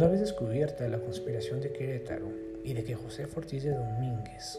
[0.00, 2.32] Una vez descubierta la conspiración de Querétaro
[2.64, 4.58] y de que José Ortiz de Domínguez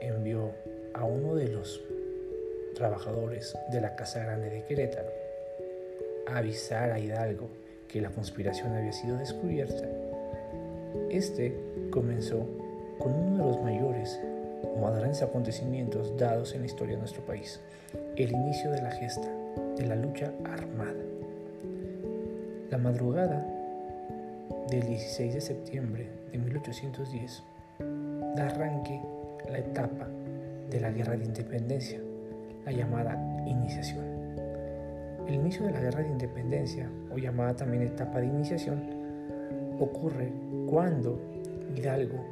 [0.00, 0.52] envió
[0.94, 1.82] a uno de los
[2.74, 5.10] trabajadores de la Casa Grande de Querétaro
[6.26, 7.50] a avisar a Hidalgo
[7.86, 9.86] que la conspiración había sido descubierta,
[11.10, 11.54] este
[11.90, 12.46] comenzó
[12.98, 14.18] con uno de los mayores
[14.74, 17.60] o grandes acontecimientos dados en la historia de nuestro país,
[18.16, 19.28] el inicio de la gesta
[19.76, 21.04] de la lucha armada.
[22.70, 23.57] La madrugada
[24.70, 27.42] del 16 de septiembre de 1810
[28.36, 29.00] da arranque
[29.50, 30.06] la etapa
[30.68, 31.98] de la Guerra de Independencia,
[32.66, 34.04] la llamada iniciación.
[35.26, 38.82] El inicio de la Guerra de Independencia, o llamada también etapa de iniciación,
[39.80, 40.32] ocurre
[40.68, 41.18] cuando
[41.74, 42.24] Hidalgo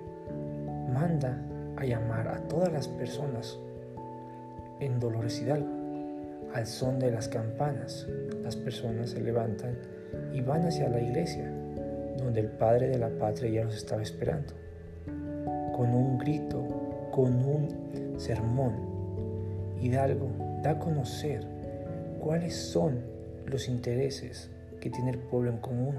[0.92, 1.38] manda
[1.76, 3.58] a llamar a todas las personas
[4.80, 5.68] en Dolores Hidalgo.
[6.52, 8.06] Al son de las campanas,
[8.42, 9.78] las personas se levantan
[10.32, 11.50] y van hacia la iglesia,
[12.26, 14.52] donde el Padre de la Patria ya los estaba esperando.
[15.76, 18.74] Con un grito, con un sermón,
[19.80, 20.28] Hidalgo
[20.60, 21.46] da a conocer
[22.20, 23.00] cuáles son
[23.44, 25.94] los intereses que tiene el pueblo en común,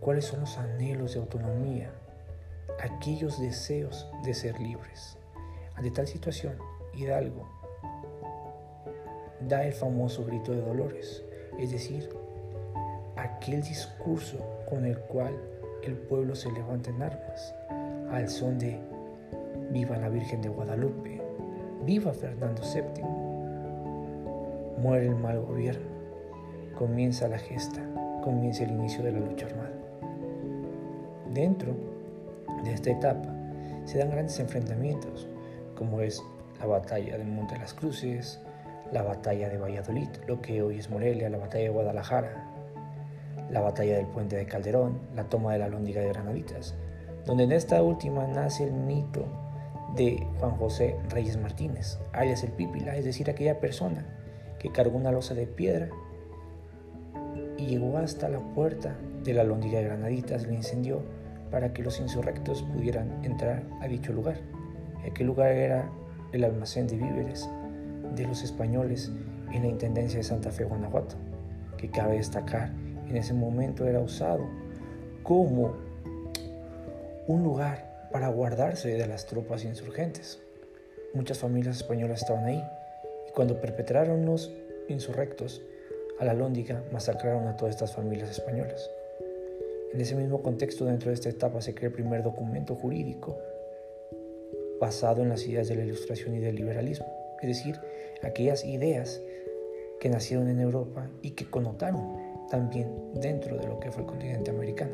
[0.00, 1.92] cuáles son los anhelos de autonomía,
[2.82, 5.16] aquellos deseos de ser libres.
[5.76, 6.56] Ante tal situación,
[6.92, 7.46] Hidalgo
[9.48, 11.22] da el famoso grito de dolores,
[11.56, 12.08] es decir,
[13.14, 15.34] aquel discurso con el cual
[15.82, 17.54] el pueblo se levanta en armas,
[18.10, 18.78] al son de
[19.72, 21.20] Viva la Virgen de Guadalupe,
[21.84, 23.04] viva Fernando VII,
[24.80, 25.86] muere el mal gobierno,
[26.76, 27.82] comienza la gesta,
[28.22, 29.72] comienza el inicio de la lucha armada.
[31.32, 31.74] Dentro
[32.64, 33.28] de esta etapa
[33.84, 35.28] se dan grandes enfrentamientos,
[35.76, 36.22] como es
[36.58, 38.40] la batalla de Monte de las Cruces,
[38.92, 42.49] la batalla de Valladolid, lo que hoy es Morelia, la batalla de Guadalajara,
[43.50, 46.74] la batalla del puente de Calderón, la toma de la Lóndiga de Granaditas,
[47.26, 49.24] donde en esta última nace el mito
[49.96, 54.06] de Juan José Reyes Martínez, alias el Pípila, es decir, aquella persona
[54.58, 55.88] que cargó una losa de piedra
[57.56, 61.02] y llegó hasta la puerta de la Lóndiga de Granaditas, la incendió
[61.50, 64.36] para que los insurrectos pudieran entrar a dicho lugar.
[65.04, 65.90] Aquel lugar era
[66.32, 67.48] el almacén de víveres
[68.14, 69.10] de los españoles
[69.52, 71.16] en la Intendencia de Santa Fe, Guanajuato,
[71.76, 72.72] que cabe destacar,
[73.10, 74.48] en ese momento era usado
[75.22, 75.76] como
[77.26, 80.40] un lugar para guardarse de las tropas insurgentes.
[81.12, 82.62] Muchas familias españolas estaban ahí
[83.28, 84.52] y cuando perpetraron los
[84.88, 85.60] insurrectos
[86.18, 88.90] a la Lóndiga masacraron a todas estas familias españolas.
[89.92, 93.36] En ese mismo contexto, dentro de esta etapa, se crea el primer documento jurídico
[94.80, 97.06] basado en las ideas de la ilustración y del liberalismo,
[97.42, 97.78] es decir,
[98.22, 99.20] aquellas ideas
[99.98, 104.50] que nacieron en Europa y que connotaron también dentro de lo que fue el continente
[104.50, 104.92] americano.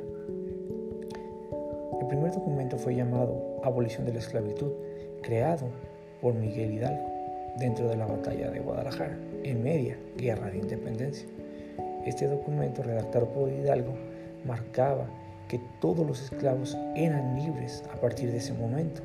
[2.00, 4.71] El primer documento fue llamado Abolición de la Esclavitud,
[5.22, 5.66] creado
[6.21, 7.11] por Miguel Hidalgo
[7.59, 11.27] dentro de la batalla de Guadalajara, en media guerra de independencia.
[12.05, 13.95] Este documento, redactado por Hidalgo,
[14.45, 15.06] marcaba
[15.49, 19.00] que todos los esclavos eran libres a partir de ese momento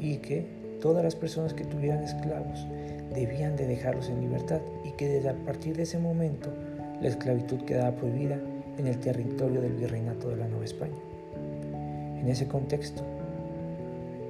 [0.00, 0.46] y que
[0.80, 2.66] todas las personas que tuvieran esclavos
[3.14, 6.50] debían de dejarlos en libertad y que desde a partir de ese momento
[7.00, 8.38] la esclavitud quedaba prohibida
[8.78, 10.98] en el territorio del virreinato de la Nueva España.
[12.20, 13.02] En ese contexto,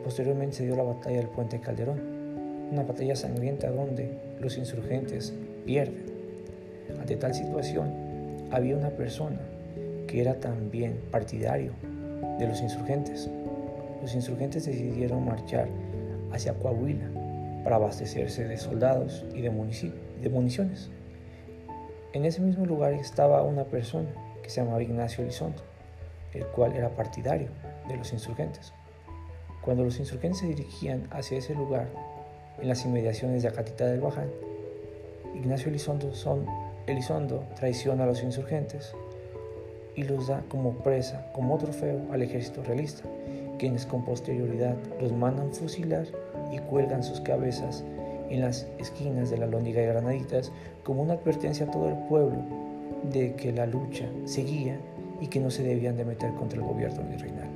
[0.04, 2.00] posteriormente se dio la batalla del puente Calderón,
[2.70, 5.32] una batalla sangrienta donde los insurgentes
[5.64, 6.06] pierden.
[7.00, 7.90] Ante tal situación,
[8.50, 9.40] había una persona
[10.06, 11.72] que era también partidario
[12.38, 13.28] de los insurgentes.
[14.02, 15.68] Los insurgentes decidieron marchar
[16.32, 17.10] hacia Coahuila
[17.64, 19.50] para abastecerse de soldados y de,
[20.22, 20.90] de municiones.
[22.14, 24.08] En ese mismo lugar estaba una persona
[24.42, 25.62] que se llamaba Ignacio Elizondo,
[26.32, 27.50] el cual era partidario
[27.86, 28.72] de los insurgentes.
[29.60, 31.88] Cuando los insurgentes se dirigían hacia ese lugar,
[32.58, 34.30] en las inmediaciones de Acatita del Baján,
[35.34, 36.46] Ignacio Elizondo, son,
[36.86, 38.94] Elizondo traiciona a los insurgentes
[39.94, 43.02] y los da como presa, como trofeo al ejército realista,
[43.58, 46.06] quienes con posterioridad los mandan fusilar
[46.50, 47.84] y cuelgan sus cabezas
[48.30, 50.52] en las esquinas de la lóndiga de Granaditas
[50.84, 52.38] como una advertencia a todo el pueblo
[53.12, 54.78] de que la lucha seguía
[55.20, 57.48] y que no se debían de meter contra el gobierno virreinal.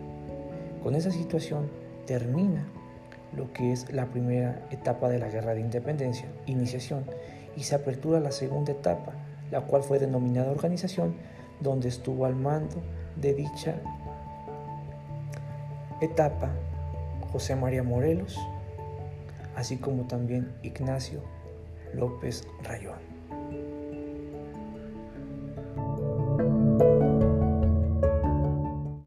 [0.82, 1.70] Con esa situación
[2.06, 2.64] termina
[3.36, 7.04] lo que es la primera etapa de la guerra de independencia, iniciación,
[7.56, 9.12] y se apertura la segunda etapa,
[9.50, 11.14] la cual fue denominada organización,
[11.60, 12.82] donde estuvo al mando
[13.16, 13.74] de dicha
[16.00, 16.50] etapa
[17.30, 18.38] José María Morelos,
[19.56, 21.22] así como también Ignacio
[21.94, 22.98] López Rayón.